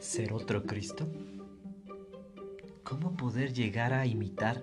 ser 0.00 0.32
otro 0.32 0.64
Cristo? 0.64 1.06
¿Cómo 2.82 3.16
poder 3.16 3.52
llegar 3.52 3.92
a 3.92 4.06
imitar 4.06 4.62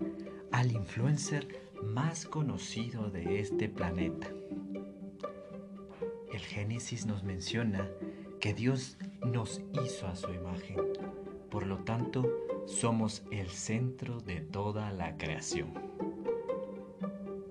al 0.51 0.71
influencer 0.71 1.71
más 1.83 2.25
conocido 2.25 3.11
de 3.11 3.39
este 3.39 3.69
planeta? 3.69 4.27
El 6.33 6.39
Génesis 6.39 7.05
nos 7.05 7.23
menciona 7.23 7.87
que 8.39 8.53
Dios 8.53 8.97
nos 9.25 9.61
hizo 9.85 10.07
a 10.07 10.15
su 10.15 10.33
imagen, 10.33 10.77
por 11.51 11.67
lo 11.67 11.77
tanto 11.83 12.25
somos 12.65 13.23
el 13.31 13.49
centro 13.49 14.19
de 14.19 14.41
toda 14.41 14.91
la 14.91 15.17
creación. 15.17 15.71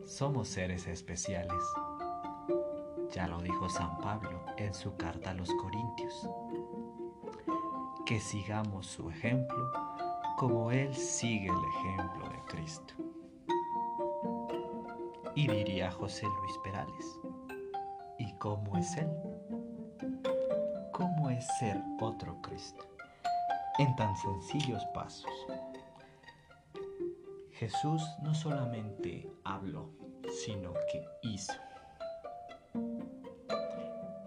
Somos 0.04 0.48
seres 0.48 0.88
especiales. 0.88 1.62
Ya 3.12 3.28
lo 3.28 3.40
dijo 3.40 3.68
San 3.68 3.98
Pablo 3.98 4.44
en 4.58 4.74
su 4.74 4.96
carta 4.96 5.30
a 5.30 5.34
los 5.34 5.50
Corintios 5.54 6.28
que 8.06 8.20
sigamos 8.20 8.86
su 8.86 9.10
ejemplo 9.10 9.72
como 10.38 10.70
Él 10.70 10.94
sigue 10.94 11.48
el 11.48 11.64
ejemplo 11.74 12.28
de 12.28 12.38
Cristo. 12.46 12.94
Y 15.34 15.48
diría 15.48 15.90
José 15.90 16.24
Luis 16.24 16.56
Perales, 16.62 17.20
¿y 18.20 18.32
cómo 18.34 18.78
es 18.78 18.96
Él? 18.96 19.10
¿Cómo 20.92 21.30
es 21.30 21.44
ser 21.58 21.82
otro 22.00 22.40
Cristo? 22.42 22.86
En 23.78 23.96
tan 23.96 24.16
sencillos 24.16 24.84
pasos. 24.94 25.32
Jesús 27.50 28.02
no 28.22 28.34
solamente 28.34 29.28
habló, 29.42 29.90
sino 30.44 30.72
que 30.92 31.04
hizo. 31.22 31.54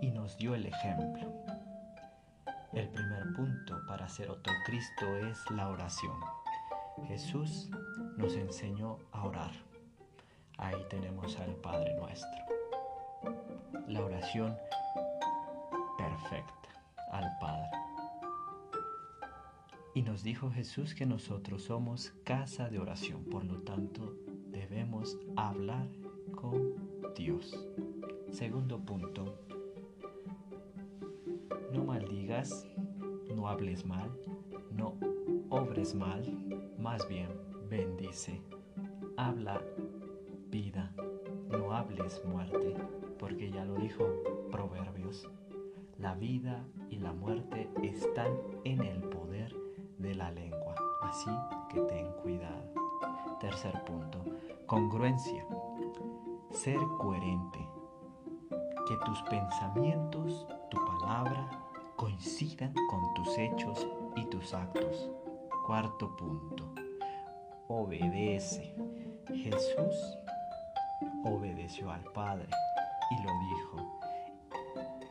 Y 0.01 0.11
nos 0.11 0.37
dio 0.37 0.53
el 0.53 0.65
ejemplo. 0.65 1.48
El 2.73 2.87
primer 2.89 3.33
punto 3.33 3.81
para 3.87 4.07
ser 4.07 4.29
otro 4.29 4.53
Cristo 4.65 5.17
es 5.17 5.49
la 5.49 5.69
oración. 5.69 6.19
Jesús 7.07 7.67
nos 8.15 8.35
enseñó 8.35 8.99
a 9.11 9.25
orar. 9.25 9.51
Ahí 10.57 10.77
tenemos 10.87 11.37
al 11.39 11.55
Padre 11.55 11.95
nuestro. 11.95 12.29
La 13.87 14.03
oración 14.03 14.55
perfecta 15.97 16.69
al 17.11 17.25
Padre. 17.39 17.69
Y 19.95 20.03
nos 20.03 20.21
dijo 20.21 20.51
Jesús 20.51 20.93
que 20.93 21.07
nosotros 21.07 21.63
somos 21.63 22.13
casa 22.23 22.69
de 22.69 22.77
oración, 22.77 23.23
por 23.25 23.45
lo 23.45 23.61
tanto 23.63 24.15
debemos 24.51 25.17
hablar 25.35 25.87
con 26.35 26.75
Dios. 27.15 27.57
Segundo 28.31 28.79
punto, 28.79 29.39
no 31.71 31.83
maldigas, 31.83 32.67
no 33.35 33.47
hables 33.47 33.85
mal, 33.85 34.11
no 34.71 34.95
obres 35.49 35.95
mal, 35.95 36.23
más 36.77 37.07
bien 37.07 37.29
bendice. 37.69 38.41
Habla 39.17 39.61
vida, 40.49 40.91
no 41.49 41.73
hables 41.73 42.23
muerte, 42.25 42.75
porque 43.17 43.51
ya 43.51 43.65
lo 43.65 43.75
dijo 43.75 44.05
Proverbios. 44.51 45.29
La 45.97 46.15
vida 46.15 46.65
y 46.89 46.99
la 46.99 47.11
muerte 47.11 47.69
están 47.83 48.31
en 48.63 48.81
el 48.81 49.01
poder 49.03 49.53
de 49.97 50.15
la 50.15 50.31
lengua, 50.31 50.75
así 51.01 51.29
que 51.69 51.81
ten 51.81 52.07
cuidado. 52.23 52.73
Tercer 53.39 53.83
punto, 53.83 54.19
congruencia. 54.65 55.45
Ser 56.51 56.79
coherente. 56.97 57.59
Que 58.87 58.97
tus 59.05 59.21
pensamientos, 59.23 60.47
tu 60.69 60.77
palabra, 60.85 61.48
hechos 63.39 63.87
y 64.15 64.25
tus 64.25 64.53
actos. 64.53 65.09
Cuarto 65.65 66.15
punto. 66.15 66.73
Obedece. 67.67 68.75
Jesús 69.27 70.17
obedeció 71.23 71.91
al 71.91 72.03
Padre 72.13 72.49
y 73.11 73.23
lo 73.23 73.31
dijo. 73.39 73.99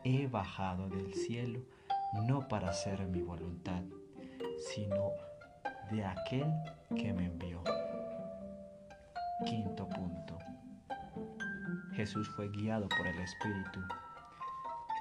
He 0.04 0.26
bajado 0.26 0.88
del 0.88 1.14
cielo 1.14 1.60
no 2.26 2.48
para 2.48 2.70
hacer 2.70 3.06
mi 3.06 3.22
voluntad, 3.22 3.82
sino 4.74 5.12
de 5.90 6.04
aquel 6.04 6.52
que 6.96 7.12
me 7.12 7.26
envió. 7.26 7.62
Quinto 9.46 9.88
punto. 9.88 10.38
Jesús 11.92 12.28
fue 12.36 12.48
guiado 12.50 12.88
por 12.88 13.06
el 13.06 13.18
Espíritu 13.20 13.80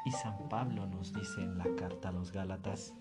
y 0.07 0.11
San 0.11 0.47
Pablo 0.47 0.85
nos 0.87 1.11
dice 1.11 1.41
en 1.41 1.57
la 1.57 1.65
carta 1.75 2.09
a 2.09 2.11
los 2.13 2.31
Gálatas, 2.31 2.93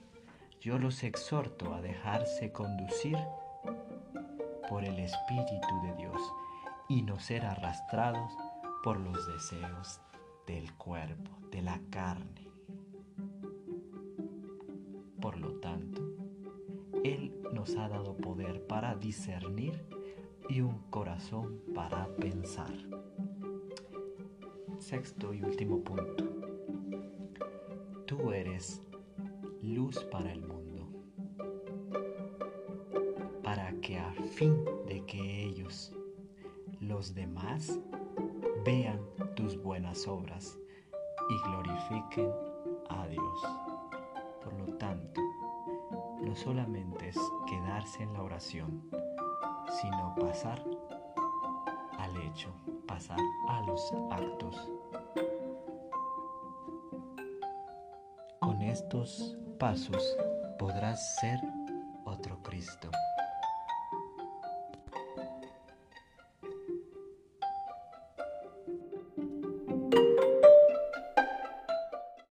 yo 0.60 0.78
los 0.78 1.02
exhorto 1.02 1.74
a 1.74 1.80
dejarse 1.80 2.52
conducir 2.52 3.16
por 4.68 4.84
el 4.84 4.98
Espíritu 4.98 5.82
de 5.84 5.94
Dios 5.96 6.20
y 6.88 7.02
no 7.02 7.18
ser 7.18 7.44
arrastrados 7.44 8.32
por 8.82 8.98
los 8.98 9.26
deseos 9.26 10.00
del 10.46 10.72
cuerpo, 10.74 11.30
de 11.50 11.62
la 11.62 11.80
carne. 11.90 12.50
Por 15.20 15.38
lo 15.38 15.58
tanto, 15.60 16.02
Él 17.04 17.34
nos 17.52 17.74
ha 17.76 17.88
dado 17.88 18.16
poder 18.16 18.64
para 18.66 18.94
discernir 18.94 19.84
y 20.48 20.60
un 20.60 20.78
corazón 20.90 21.60
para 21.74 22.06
pensar. 22.16 22.72
Sexto 24.78 25.34
y 25.34 25.42
último 25.42 25.82
punto. 25.82 26.24
Tú 28.06 28.32
eres 28.32 28.85
luz 29.66 30.04
para 30.12 30.32
el 30.32 30.42
mundo, 30.42 30.86
para 33.42 33.72
que 33.80 33.98
a 33.98 34.12
fin 34.12 34.64
de 34.86 35.04
que 35.06 35.42
ellos, 35.42 35.92
los 36.80 37.14
demás, 37.14 37.80
vean 38.64 39.00
tus 39.34 39.60
buenas 39.60 40.06
obras 40.06 40.56
y 41.28 41.48
glorifiquen 41.48 42.30
a 42.90 43.08
Dios. 43.08 43.42
Por 44.44 44.52
lo 44.54 44.66
tanto, 44.78 45.20
no 46.22 46.36
solamente 46.36 47.08
es 47.08 47.18
quedarse 47.48 48.04
en 48.04 48.12
la 48.12 48.22
oración, 48.22 48.88
sino 49.82 50.14
pasar 50.14 50.64
al 51.98 52.16
hecho, 52.18 52.54
pasar 52.86 53.18
a 53.48 53.62
los 53.62 53.92
actos. 54.12 54.70
Con 58.56 58.64
estos 58.64 59.36
pasos 59.58 60.16
podrás 60.58 61.20
ser 61.20 61.38
otro 62.06 62.42
Cristo. 62.42 62.90